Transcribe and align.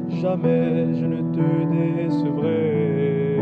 jamais 0.09 0.95
je 0.95 1.05
ne 1.05 1.21
te 1.31 1.65
décevrai. 1.75 3.39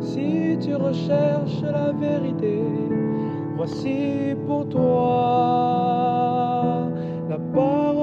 Si 0.00 0.58
tu 0.60 0.74
recherches 0.74 1.62
la 1.62 1.92
vérité, 1.92 2.62
voici 3.56 4.34
pour 4.46 4.68
toi 4.68 4.88
la 7.28 7.38
parole 7.54 7.95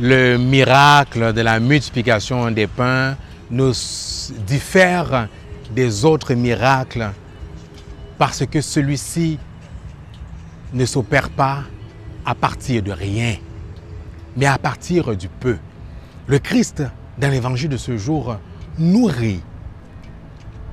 Le 0.00 0.38
miracle 0.38 1.32
de 1.32 1.40
la 1.40 1.60
multiplication 1.60 2.50
des 2.50 2.66
pains 2.66 3.16
nous 3.48 3.72
diffère 4.44 5.28
des 5.70 6.04
autres 6.04 6.34
miracles 6.34 7.12
parce 8.18 8.44
que 8.44 8.60
celui-ci 8.60 9.38
ne 10.72 10.84
s'opère 10.84 11.30
pas 11.30 11.62
à 12.26 12.34
partir 12.34 12.82
de 12.82 12.90
rien, 12.90 13.36
mais 14.36 14.46
à 14.46 14.58
partir 14.58 15.16
du 15.16 15.28
peu. 15.28 15.58
Le 16.26 16.40
Christ, 16.40 16.82
dans 17.16 17.30
l'évangile 17.30 17.68
de 17.68 17.76
ce 17.76 17.96
jour, 17.96 18.36
nourrit 18.76 19.42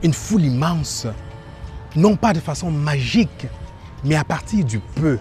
une 0.01 0.13
foule 0.13 0.45
immense, 0.45 1.05
non 1.95 2.15
pas 2.15 2.33
de 2.33 2.39
façon 2.39 2.71
magique, 2.71 3.45
mais 4.03 4.15
à 4.15 4.23
partir 4.23 4.65
du 4.65 4.79
peu, 4.79 5.19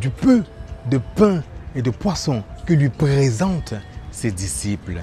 du 0.00 0.10
peu 0.10 0.42
de 0.90 0.98
pain 1.14 1.44
et 1.76 1.82
de 1.82 1.90
poisson 1.90 2.42
que 2.66 2.74
lui 2.74 2.88
présentent 2.88 3.74
ses 4.10 4.32
disciples. 4.32 5.00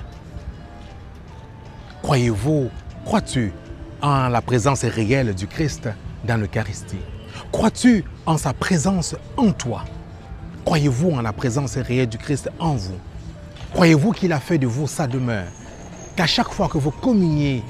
Croyez-vous, 2.02 2.70
crois-tu 3.06 3.54
en 4.02 4.28
la 4.28 4.42
présence 4.42 4.84
réelle 4.84 5.34
du 5.34 5.48
Christ 5.48 5.88
dans 6.26 6.36
l'Eucharistie? 6.40 7.00
Crois-tu 7.52 8.04
en 8.26 8.38
sa 8.38 8.54
présence 8.54 9.16
en 9.38 9.52
toi? 9.52 9.86
Croyez-vous 10.66 11.12
en 11.12 11.22
la 11.22 11.32
présence 11.32 11.78
réelle 11.78 12.10
du 12.10 12.18
Christ 12.18 12.50
en 12.60 12.76
vous? 12.76 13.00
Croyez-vous 13.74 14.12
qu'il 14.12 14.34
a 14.34 14.40
fait 14.40 14.58
de 14.58 14.68
vous 14.68 14.88
sa 14.88 15.08
demeure? 15.08 15.48
Qu'à 16.18 16.28
chaque 16.28 16.50
fois 16.50 16.68
que 16.68 16.78
vous 16.78 16.92
communiez 16.92 17.64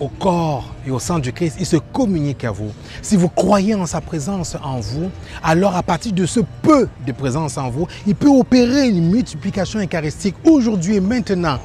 au 0.00 0.08
corps 0.08 0.74
et 0.86 0.90
au 0.90 0.98
sang 0.98 1.18
du 1.18 1.32
Christ, 1.32 1.56
il 1.58 1.66
se 1.66 1.76
communique 1.76 2.44
à 2.44 2.50
vous. 2.50 2.72
Si 3.02 3.16
vous 3.16 3.28
croyez 3.28 3.74
en 3.74 3.86
sa 3.86 4.00
présence 4.00 4.56
en 4.62 4.80
vous, 4.80 5.10
alors 5.42 5.76
à 5.76 5.82
partir 5.82 6.12
de 6.12 6.26
ce 6.26 6.40
peu 6.62 6.88
de 7.06 7.12
présence 7.12 7.58
en 7.58 7.70
vous, 7.70 7.86
il 8.06 8.14
peut 8.14 8.28
opérer 8.28 8.88
une 8.88 9.10
multiplication 9.10 9.80
eucharistique 9.80 10.36
aujourd'hui 10.44 10.96
et 10.96 11.00
maintenant 11.00 11.58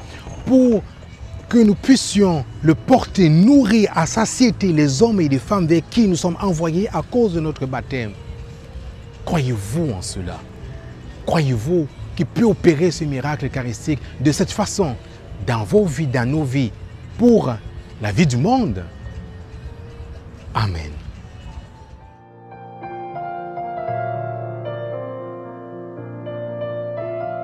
pour 0.46 0.84
que 1.50 1.58
nous 1.60 1.76
puissions 1.76 2.44
le 2.64 2.74
porter, 2.74 3.30
nourrir 3.30 3.92
à 3.94 4.08
satiété 4.08 4.74
les 4.74 5.04
hommes 5.04 5.22
et 5.22 5.30
les 5.30 5.40
femmes 5.40 5.68
vers 5.68 5.82
qui 5.90 6.08
nous 6.08 6.16
sommes 6.16 6.38
envoyés 6.42 6.90
à 6.90 7.02
cause 7.04 7.34
de 7.34 7.40
notre 7.40 7.66
baptême. 7.66 8.12
Croyez-vous 9.26 9.92
en 9.92 10.02
cela? 10.02 10.40
Croyez-vous 11.26 11.88
qu'il 12.16 12.26
peut 12.26 12.44
opérer 12.44 12.92
ce 12.92 13.04
miracle 13.04 13.46
eucharistique 13.46 14.00
de 14.20 14.32
cette 14.32 14.52
façon 14.52 14.96
dans 15.46 15.64
vos 15.64 15.86
vies, 15.86 16.08
dans 16.08 16.30
nos 16.30 16.44
vies, 16.44 16.72
pour 17.18 17.54
la 18.04 18.12
vie 18.12 18.28
du 18.28 18.36
monde. 18.36 18.84
Amen. 20.54 20.92